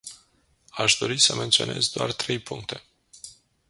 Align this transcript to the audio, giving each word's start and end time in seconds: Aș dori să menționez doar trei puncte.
Aș 0.69 0.95
dori 0.97 1.19
să 1.19 1.35
menționez 1.35 1.89
doar 1.91 2.13
trei 2.13 2.39
puncte. 2.39 2.81